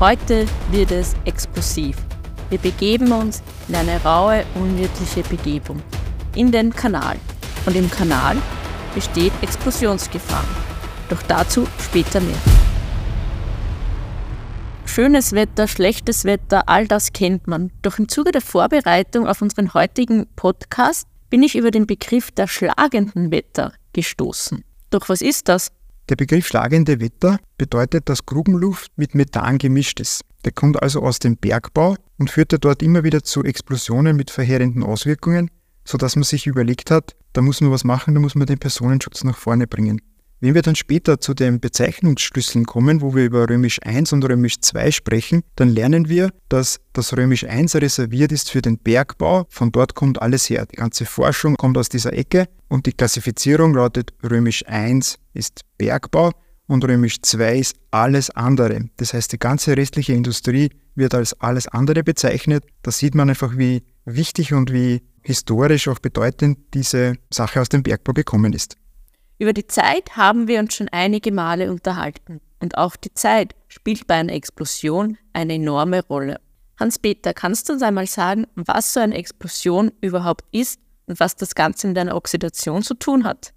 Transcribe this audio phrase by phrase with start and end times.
[0.00, 1.96] Heute wird es explosiv.
[2.50, 5.82] Wir begeben uns in eine raue, unwirtliche Begebung.
[6.36, 7.16] In den Kanal.
[7.66, 8.36] Und im Kanal
[8.94, 10.44] besteht Explosionsgefahr.
[11.08, 12.38] Doch dazu später mehr.
[14.86, 17.72] Schönes Wetter, schlechtes Wetter, all das kennt man.
[17.82, 22.46] Doch im Zuge der Vorbereitung auf unseren heutigen Podcast bin ich über den Begriff der
[22.46, 24.62] schlagenden Wetter gestoßen.
[24.90, 25.72] Doch was ist das?
[26.08, 30.22] Der Begriff schlagende Wetter bedeutet, dass Grubenluft mit Methan gemischt ist.
[30.44, 34.82] Der kommt also aus dem Bergbau und führte dort immer wieder zu Explosionen mit verheerenden
[34.82, 35.50] Auswirkungen,
[35.84, 39.22] sodass man sich überlegt hat, da muss man was machen, da muss man den Personenschutz
[39.24, 40.00] nach vorne bringen.
[40.40, 44.54] Wenn wir dann später zu den Bezeichnungsschlüsseln kommen, wo wir über Römisch I und Römisch
[44.72, 49.46] II sprechen, dann lernen wir, dass das Römisch I reserviert ist für den Bergbau.
[49.48, 50.66] Von dort kommt alles her.
[50.66, 55.00] Die ganze Forschung kommt aus dieser Ecke und die Klassifizierung lautet Römisch I
[55.34, 56.30] ist Bergbau
[56.68, 58.84] und Römisch II ist alles andere.
[58.96, 62.64] Das heißt, die ganze restliche Industrie wird als alles andere bezeichnet.
[62.82, 67.82] Da sieht man einfach, wie wichtig und wie historisch auch bedeutend diese Sache aus dem
[67.82, 68.76] Bergbau gekommen ist.
[69.38, 72.40] Über die Zeit haben wir uns schon einige Male unterhalten.
[72.60, 76.40] Und auch die Zeit spielt bei einer Explosion eine enorme Rolle.
[76.80, 81.54] Hans-Peter, kannst du uns einmal sagen, was so eine Explosion überhaupt ist und was das
[81.54, 83.52] Ganze mit einer Oxidation zu tun hat?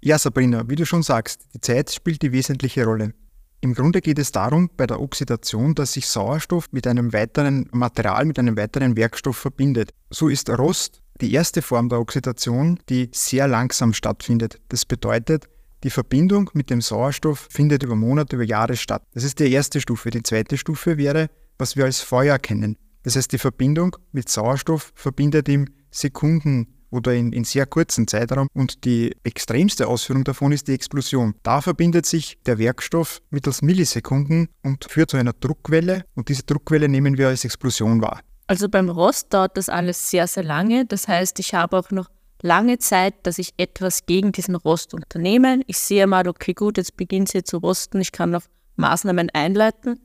[0.00, 3.14] Ja, Sabrina, wie du schon sagst, die Zeit spielt die wesentliche Rolle.
[3.60, 8.24] Im Grunde geht es darum, bei der Oxidation, dass sich Sauerstoff mit einem weiteren Material,
[8.26, 9.94] mit einem weiteren Werkstoff verbindet.
[10.10, 14.60] So ist Rost die erste Form der Oxidation, die sehr langsam stattfindet.
[14.68, 15.46] Das bedeutet,
[15.84, 19.02] die Verbindung mit dem Sauerstoff findet über Monate, über Jahre statt.
[19.12, 20.10] Das ist die erste Stufe.
[20.10, 22.76] Die zweite Stufe wäre, was wir als Feuer kennen.
[23.02, 28.48] Das heißt, die Verbindung mit Sauerstoff verbindet im Sekunden oder in, in sehr kurzen Zeitraum
[28.54, 31.34] und die extremste Ausführung davon ist die Explosion.
[31.42, 36.88] Da verbindet sich der Werkstoff mittels Millisekunden und führt zu einer Druckwelle und diese Druckwelle
[36.88, 38.20] nehmen wir als Explosion wahr.
[38.46, 40.84] Also beim Rost dauert das alles sehr, sehr lange.
[40.84, 42.10] Das heißt, ich habe auch noch
[42.42, 45.62] lange Zeit, dass ich etwas gegen diesen Rost unternehme.
[45.66, 48.42] Ich sehe mal, okay, gut, jetzt beginnt sie zu rosten, ich kann noch
[48.76, 49.98] Maßnahmen einleiten.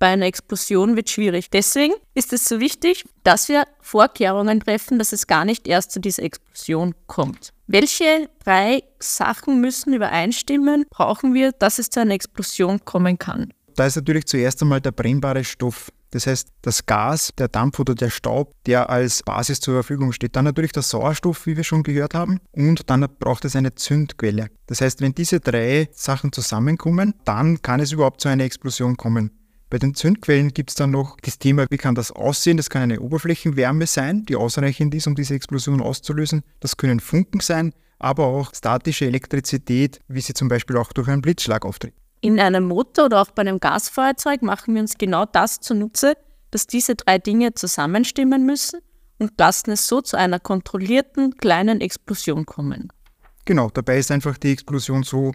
[0.00, 1.50] Bei einer Explosion wird es schwierig.
[1.50, 6.00] Deswegen ist es so wichtig, dass wir Vorkehrungen treffen, dass es gar nicht erst zu
[6.00, 7.52] dieser Explosion kommt.
[7.68, 13.52] Welche drei Sachen müssen übereinstimmen, brauchen wir, dass es zu einer Explosion kommen kann?
[13.76, 15.90] Da ist natürlich zuerst einmal der brennbare Stoff.
[16.14, 20.36] Das heißt, das Gas, der Dampf oder der Staub, der als Basis zur Verfügung steht.
[20.36, 22.38] Dann natürlich der Sauerstoff, wie wir schon gehört haben.
[22.52, 24.48] Und dann braucht es eine Zündquelle.
[24.68, 29.32] Das heißt, wenn diese drei Sachen zusammenkommen, dann kann es überhaupt zu einer Explosion kommen.
[29.70, 32.58] Bei den Zündquellen gibt es dann noch das Thema, wie kann das aussehen?
[32.58, 36.44] Das kann eine Oberflächenwärme sein, die ausreichend ist, um diese Explosion auszulösen.
[36.60, 41.22] Das können Funken sein, aber auch statische Elektrizität, wie sie zum Beispiel auch durch einen
[41.22, 41.94] Blitzschlag auftritt.
[42.24, 46.14] In einem Motor oder auch bei einem Gasfeuerzeug machen wir uns genau das zunutze,
[46.52, 48.80] dass diese drei Dinge zusammenstimmen müssen
[49.18, 52.90] und lassen es so zu einer kontrollierten kleinen Explosion kommen.
[53.44, 55.32] Genau, dabei ist einfach die Explosion so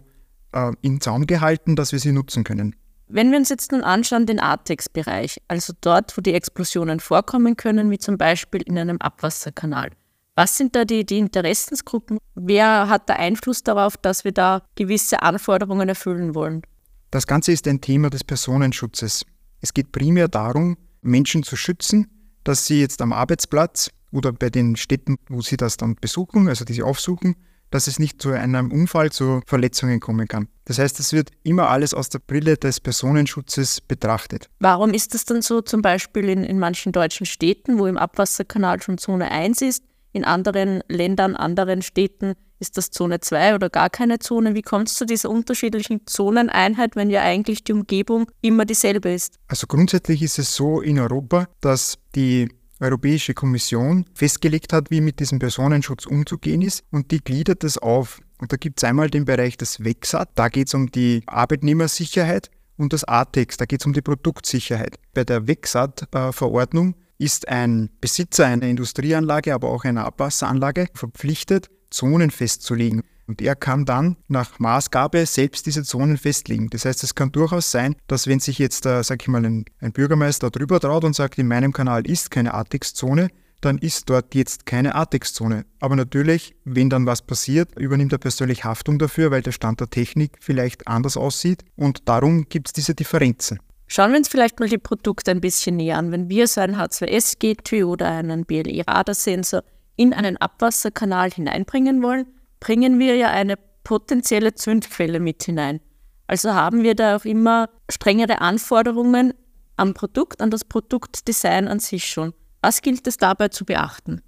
[0.51, 2.75] äh, in Zaum gehalten, dass wir sie nutzen können.
[3.07, 7.91] Wenn wir uns jetzt nun anschauen, den Artex-Bereich, also dort, wo die Explosionen vorkommen können,
[7.91, 9.91] wie zum Beispiel in einem Abwasserkanal.
[10.33, 12.17] Was sind da die, die Interessensgruppen?
[12.33, 16.63] Wer hat da Einfluss darauf, dass wir da gewisse Anforderungen erfüllen wollen?
[17.11, 19.25] Das Ganze ist ein Thema des Personenschutzes.
[19.61, 22.07] Es geht primär darum, Menschen zu schützen,
[22.43, 26.65] dass sie jetzt am Arbeitsplatz oder bei den Städten, wo sie das dann besuchen, also
[26.65, 27.35] die sie aufsuchen,
[27.71, 30.47] dass es nicht zu einem Unfall, zu Verletzungen kommen kann.
[30.65, 34.49] Das heißt, es wird immer alles aus der Brille des Personenschutzes betrachtet.
[34.59, 38.81] Warum ist das dann so zum Beispiel in, in manchen deutschen Städten, wo im Abwasserkanal
[38.81, 43.89] schon Zone 1 ist, in anderen Ländern, anderen Städten ist das Zone 2 oder gar
[43.89, 44.53] keine Zone?
[44.55, 49.35] Wie kommt es zu dieser unterschiedlichen Zoneneinheit, wenn ja eigentlich die Umgebung immer dieselbe ist?
[49.47, 52.49] Also grundsätzlich ist es so in Europa, dass die
[52.79, 58.21] Europäische Kommission festgelegt hat, wie mit diesem Personenschutz umzugehen ist und die gliedert das auf.
[58.37, 62.49] Und da gibt es einmal den Bereich des WEXAT, da geht es um die Arbeitnehmersicherheit
[62.77, 64.97] und das ATEX, da geht es um die Produktsicherheit.
[65.13, 73.03] Bei der WEXAT-Verordnung ist ein Besitzer einer Industrieanlage, aber auch einer Abwasseranlage verpflichtet, Zonen festzulegen.
[73.27, 76.69] Und er kann dann nach Maßgabe selbst diese Zonen festlegen.
[76.71, 79.65] Das heißt, es kann durchaus sein, dass wenn sich jetzt, äh, sag ich mal, ein,
[79.81, 83.29] ein Bürgermeister drüber traut und sagt, in meinem Kanal ist keine Artex-Zone,
[83.61, 85.65] dann ist dort jetzt keine Artex-Zone.
[85.79, 89.89] Aber natürlich, wenn dann was passiert, übernimmt er persönlich Haftung dafür, weil der Stand der
[89.91, 91.63] Technik vielleicht anders aussieht.
[91.75, 93.59] Und darum gibt es diese Differenzen.
[93.87, 96.11] Schauen wir uns vielleicht mal die Produkte ein bisschen näher an.
[96.11, 99.63] Wenn wir so ein H2S-GT oder einen BLE-Radarsensor
[99.99, 102.25] in einen Abwasserkanal hineinbringen wollen,
[102.61, 105.81] bringen wir ja eine potenzielle Zündquelle mit hinein.
[106.25, 109.33] Also haben wir da auch immer strengere Anforderungen
[109.75, 112.33] am Produkt, an das Produktdesign an sich schon.
[112.61, 114.21] Was gilt es dabei zu beachten?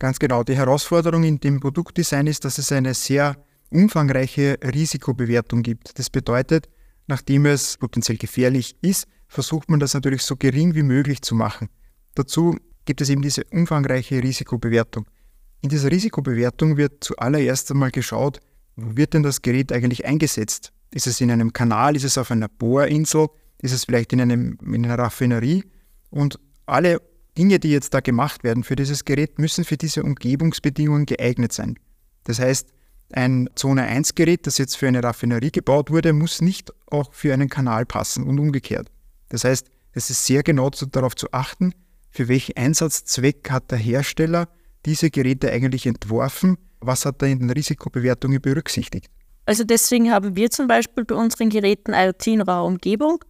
[0.00, 0.42] Ganz genau.
[0.42, 3.36] Die Herausforderung in dem Produktdesign ist, dass es eine sehr
[3.70, 5.96] umfangreiche Risikobewertung gibt.
[5.96, 6.68] Das bedeutet,
[7.06, 11.68] nachdem es potenziell gefährlich ist, versucht man das natürlich so gering wie möglich zu machen.
[12.16, 15.06] Dazu gibt es eben diese umfangreiche Risikobewertung.
[15.62, 18.40] In dieser Risikobewertung wird zuallererst einmal geschaut,
[18.76, 20.72] wo wird denn das Gerät eigentlich eingesetzt?
[20.92, 23.28] Ist es in einem Kanal, ist es auf einer Bohrinsel,
[23.62, 25.64] ist es vielleicht in, einem, in einer Raffinerie?
[26.10, 27.00] Und alle
[27.36, 31.78] Dinge, die jetzt da gemacht werden für dieses Gerät, müssen für diese Umgebungsbedingungen geeignet sein.
[32.24, 32.68] Das heißt,
[33.12, 37.32] ein Zone 1 Gerät, das jetzt für eine Raffinerie gebaut wurde, muss nicht auch für
[37.32, 38.90] einen Kanal passen und umgekehrt.
[39.28, 41.72] Das heißt, es ist sehr genau darauf zu achten,
[42.14, 44.48] für welchen Einsatzzweck hat der Hersteller
[44.86, 49.10] diese Geräte eigentlich entworfen, was hat er in den Risikobewertungen berücksichtigt.
[49.46, 53.24] Also deswegen haben wir zum Beispiel bei unseren Geräten IoT in rauer Umgebung.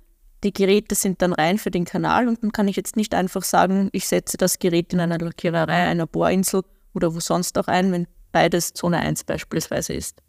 [0.44, 3.42] Die Geräte sind dann rein für den Kanal und dann kann ich jetzt nicht einfach
[3.42, 7.90] sagen, ich setze das Gerät in einer Lackiererei, einer Bohrinsel oder wo sonst auch ein,
[7.90, 10.20] wenn beides Zone 1 beispielsweise ist.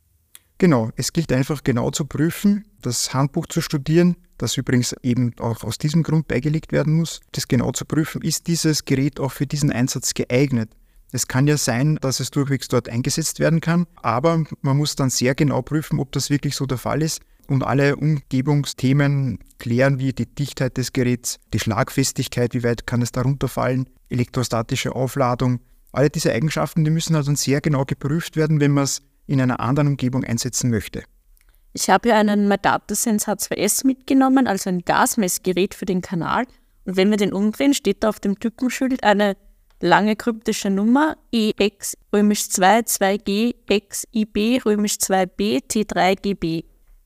[0.58, 5.64] Genau, es gilt einfach genau zu prüfen, das Handbuch zu studieren, das übrigens eben auch
[5.64, 9.48] aus diesem Grund beigelegt werden muss, das genau zu prüfen, ist dieses Gerät auch für
[9.48, 10.70] diesen Einsatz geeignet.
[11.12, 15.10] Es kann ja sein, dass es durchwegs dort eingesetzt werden kann, aber man muss dann
[15.10, 20.14] sehr genau prüfen, ob das wirklich so der Fall ist und alle Umgebungsthemen klären, wie
[20.14, 25.60] die Dichtheit des Geräts, die Schlagfestigkeit, wie weit kann es darunter fallen, elektrostatische Aufladung.
[25.92, 29.60] Alle diese Eigenschaften, die müssen also sehr genau geprüft werden, wenn man es in einer
[29.60, 31.04] anderen Umgebung einsetzen möchte.
[31.74, 36.46] Ich habe hier einen MyDataSense H2S mitgenommen, also ein Gasmessgerät für den Kanal.
[36.86, 39.36] Und wenn wir den umdrehen, steht da auf dem Typenschild eine
[39.82, 46.64] lange kryptische Nummer EX römisch 2 2G XIB römisch 2B T3GB.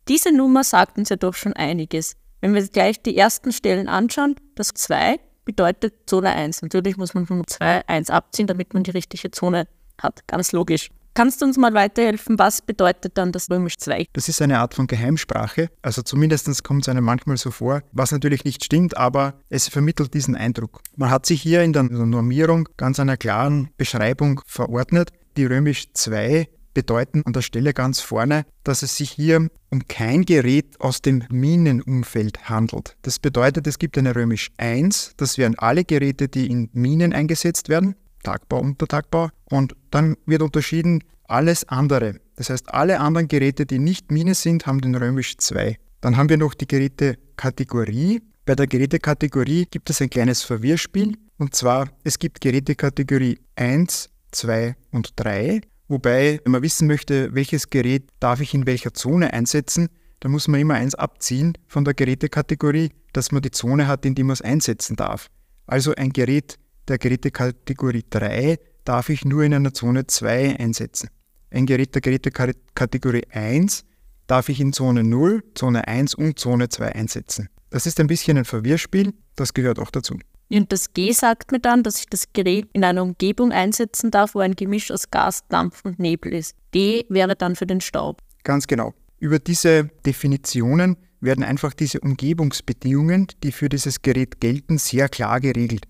[0.07, 2.15] Diese Nummer sagt uns ja doch schon einiges.
[2.41, 6.61] Wenn wir gleich die ersten Stellen anschauen, das 2 bedeutet Zone 1.
[6.61, 9.67] Natürlich muss man von 2 1 abziehen, damit man die richtige Zone
[9.99, 10.25] hat.
[10.27, 10.89] Ganz logisch.
[11.19, 14.05] Kannst du uns mal weiterhelfen, was bedeutet dann das Römisch 2?
[14.13, 18.13] Das ist eine Art von Geheimsprache, also zumindest kommt es einem manchmal so vor, was
[18.13, 20.79] natürlich nicht stimmt, aber es vermittelt diesen Eindruck.
[20.95, 25.09] Man hat sich hier in der Normierung ganz einer klaren Beschreibung verordnet.
[25.35, 30.23] Die Römisch 2 bedeuten an der Stelle ganz vorne, dass es sich hier um kein
[30.23, 32.95] Gerät aus dem Minenumfeld handelt.
[33.01, 37.67] Das bedeutet, es gibt eine Römisch 1, das wären alle Geräte, die in Minen eingesetzt
[37.67, 37.95] werden.
[38.23, 39.29] Tagbau, Untertagbau.
[39.45, 42.19] Und dann wird unterschieden alles andere.
[42.35, 45.77] Das heißt, alle anderen Geräte, die nicht Mine sind, haben den Römisch 2.
[46.01, 48.21] Dann haben wir noch die Gerätekategorie.
[48.45, 51.17] Bei der Gerätekategorie gibt es ein kleines Verwirrspiel.
[51.37, 55.61] Und zwar, es gibt Gerätekategorie 1, 2 und 3.
[55.87, 59.89] Wobei, wenn man wissen möchte, welches Gerät darf ich in welcher Zone einsetzen,
[60.19, 64.15] dann muss man immer eins abziehen von der Gerätekategorie, dass man die Zone hat, in
[64.15, 65.29] die man es einsetzen darf.
[65.65, 66.57] Also ein Gerät
[66.89, 71.09] der Gerätekategorie 3 darf ich nur in einer Zone 2 einsetzen.
[71.51, 73.85] Ein Gerät der Gerätekategorie 1
[74.27, 77.49] darf ich in Zone 0, Zone 1 und Zone 2 einsetzen.
[77.69, 80.17] Das ist ein bisschen ein Verwirrspiel, das gehört auch dazu.
[80.51, 84.33] Und das G sagt mir dann, dass ich das Gerät in einer Umgebung einsetzen darf,
[84.33, 86.55] wo ein Gemisch aus Gas, Dampf und Nebel ist.
[86.73, 88.21] D wäre dann für den Staub.
[88.43, 88.93] Ganz genau.
[89.19, 95.85] Über diese Definitionen werden einfach diese Umgebungsbedingungen, die für dieses Gerät gelten, sehr klar geregelt.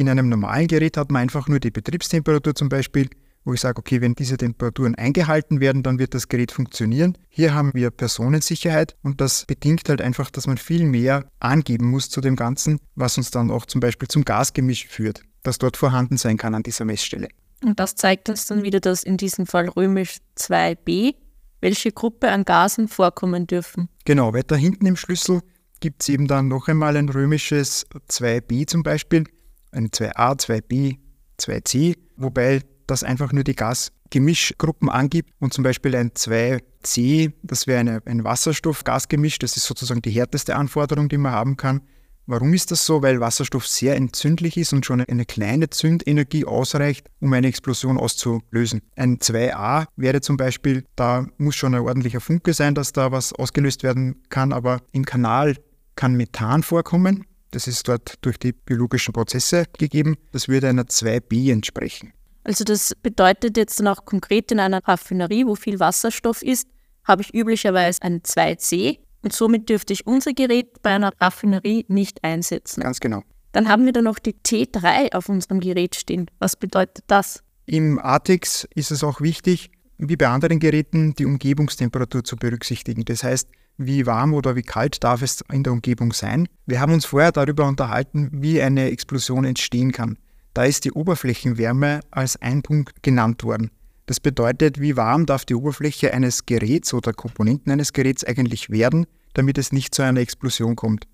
[0.00, 3.10] In einem normalen Gerät hat man einfach nur die Betriebstemperatur zum Beispiel,
[3.44, 7.18] wo ich sage, okay, wenn diese Temperaturen eingehalten werden, dann wird das Gerät funktionieren.
[7.28, 12.08] Hier haben wir Personensicherheit und das bedingt halt einfach, dass man viel mehr angeben muss
[12.08, 16.16] zu dem Ganzen, was uns dann auch zum Beispiel zum Gasgemisch führt, das dort vorhanden
[16.16, 17.28] sein kann an dieser Messstelle.
[17.62, 21.14] Und das zeigt uns dann wieder, dass in diesem Fall römisch 2b,
[21.60, 23.90] welche Gruppe an Gasen vorkommen dürfen.
[24.06, 25.42] Genau, weiter hinten im Schlüssel
[25.80, 29.24] gibt es eben dann noch einmal ein römisches 2b zum Beispiel
[29.72, 30.98] ein 2a, 2b,
[31.38, 37.80] 2c, wobei das einfach nur die Gasgemischgruppen angibt und zum Beispiel ein 2c, das wäre
[37.80, 41.82] eine, ein Wasserstoff-Gasgemisch, das ist sozusagen die härteste Anforderung, die man haben kann.
[42.26, 43.02] Warum ist das so?
[43.02, 48.82] Weil Wasserstoff sehr entzündlich ist und schon eine kleine Zündenergie ausreicht, um eine Explosion auszulösen.
[48.94, 53.32] Ein 2a wäre zum Beispiel, da muss schon ein ordentlicher Funke sein, dass da was
[53.32, 55.56] ausgelöst werden kann, aber im Kanal
[55.96, 57.24] kann Methan vorkommen.
[57.50, 60.16] Das ist dort durch die biologischen Prozesse gegeben.
[60.32, 62.12] Das würde einer 2b entsprechen.
[62.44, 66.68] Also das bedeutet jetzt dann auch konkret in einer Raffinerie, wo viel Wasserstoff ist,
[67.04, 72.24] habe ich üblicherweise ein 2c und somit dürfte ich unser Gerät bei einer Raffinerie nicht
[72.24, 72.82] einsetzen.
[72.82, 73.22] Ganz genau.
[73.52, 76.30] Dann haben wir dann noch die T3 auf unserem Gerät stehen.
[76.38, 77.42] Was bedeutet das?
[77.66, 83.04] Im ATEX ist es auch wichtig, wie bei anderen Geräten, die Umgebungstemperatur zu berücksichtigen.
[83.04, 83.48] Das heißt,
[83.80, 86.48] wie warm oder wie kalt darf es in der Umgebung sein.
[86.66, 90.18] Wir haben uns vorher darüber unterhalten, wie eine Explosion entstehen kann.
[90.52, 93.70] Da ist die Oberflächenwärme als ein Punkt genannt worden.
[94.04, 99.06] Das bedeutet, wie warm darf die Oberfläche eines Geräts oder Komponenten eines Geräts eigentlich werden,
[99.34, 101.06] damit es nicht zu einer Explosion kommt.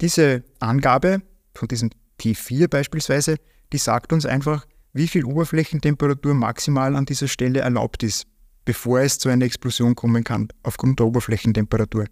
[0.00, 1.20] Diese Angabe
[1.54, 1.90] von diesem
[2.20, 3.36] T4 beispielsweise,
[3.72, 8.26] die sagt uns einfach, wie viel Oberflächentemperatur maximal an dieser Stelle erlaubt ist,
[8.64, 12.06] bevor es zu einer Explosion kommen kann, aufgrund der Oberflächentemperatur.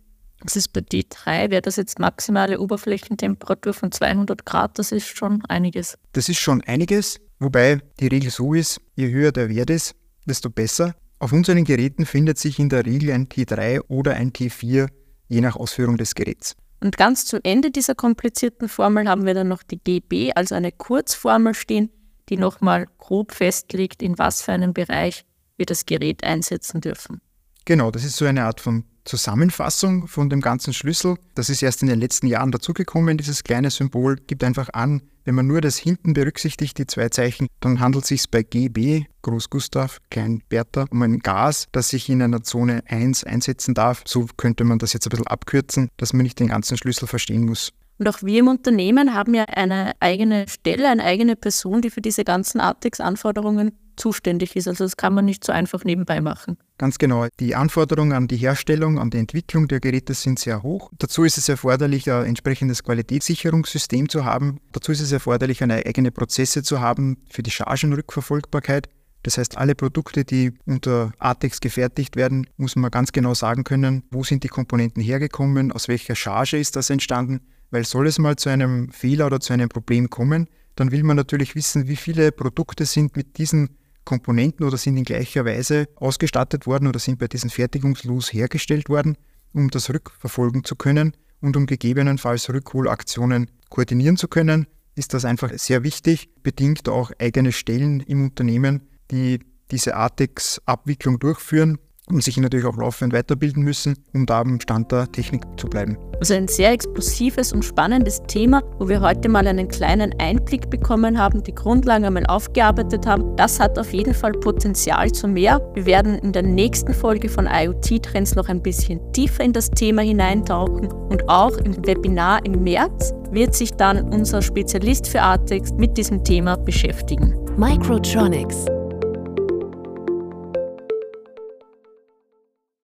[0.45, 5.45] Das ist bei D3, wäre das jetzt maximale Oberflächentemperatur von 200 Grad, das ist schon
[5.47, 5.97] einiges.
[6.13, 9.95] Das ist schon einiges, wobei die Regel so ist, je höher der Wert ist,
[10.27, 10.95] desto besser.
[11.21, 14.89] Auf unseren Geräten findet sich in der Regel ein T3 oder ein T4,
[15.29, 16.57] je nach Ausführung des Geräts.
[16.81, 20.73] Und ganz zu Ende dieser komplizierten Formel haben wir dann noch die GB, also eine
[20.73, 21.91] Kurzformel stehen,
[22.29, 25.25] die nochmal grob festlegt, in was für einem Bereich
[25.63, 27.21] wir das Gerät einsetzen dürfen.
[27.65, 31.17] Genau, das ist so eine Art von Zusammenfassung von dem ganzen Schlüssel.
[31.37, 35.37] Das ist erst in den letzten Jahren dazugekommen, dieses kleine Symbol gibt einfach an, wenn
[35.37, 39.51] man nur das hinten berücksichtigt, die zwei Zeichen, dann handelt es sich bei GB, Groß
[39.51, 44.03] Gustav, Klein Bertha, um ein Gas, das sich in einer Zone 1 einsetzen darf.
[44.05, 47.45] So könnte man das jetzt ein bisschen abkürzen, dass man nicht den ganzen Schlüssel verstehen
[47.45, 47.73] muss.
[47.99, 52.01] Und auch wir im Unternehmen haben ja eine eigene Stelle, eine eigene Person, die für
[52.01, 54.69] diese ganzen ATEX-Anforderungen zuständig ist.
[54.69, 56.57] Also das kann man nicht so einfach nebenbei machen.
[56.79, 57.27] Ganz genau.
[57.41, 60.91] Die Anforderungen an die Herstellung, an die Entwicklung der Geräte sind sehr hoch.
[60.99, 64.61] Dazu ist es erforderlich, ein entsprechendes Qualitätssicherungssystem zu haben.
[64.73, 68.89] Dazu ist es erforderlich, eine eigene Prozesse zu haben für die Chargenrückverfolgbarkeit.
[69.23, 74.03] Das heißt, alle Produkte, die unter ATEX gefertigt werden, muss man ganz genau sagen können,
[74.11, 78.37] wo sind die Komponenten hergekommen, aus welcher Charge ist das entstanden, weil soll es mal
[78.37, 82.33] zu einem Fehler oder zu einem Problem kommen, dann will man natürlich wissen, wie viele
[82.33, 87.29] Produkte sind mit diesen Komponenten oder sind in gleicher Weise ausgestattet worden oder sind bei
[87.29, 89.17] diesen Fertigungslos hergestellt worden,
[89.53, 95.51] um das rückverfolgen zu können und um gegebenenfalls Rückholaktionen koordinieren zu können, ist das einfach
[95.57, 99.41] sehr wichtig, bedingt auch eigene Stellen im Unternehmen, die
[99.71, 101.79] diese ATEX-Abwicklung durchführen
[102.11, 105.97] und sich natürlich auch laufend weiterbilden müssen, um da am Stand der Technik zu bleiben.
[106.19, 111.19] Also ein sehr explosives und spannendes Thema, wo wir heute mal einen kleinen Einblick bekommen
[111.19, 113.35] haben, die Grundlagen einmal aufgearbeitet haben.
[113.37, 115.61] Das hat auf jeden Fall Potenzial zu mehr.
[115.75, 120.03] Wir werden in der nächsten Folge von IoT-Trends noch ein bisschen tiefer in das Thema
[120.03, 125.97] hineintauchen und auch im Webinar im März wird sich dann unser Spezialist für ATEX mit
[125.97, 127.35] diesem Thema beschäftigen.
[127.57, 128.67] Microtronics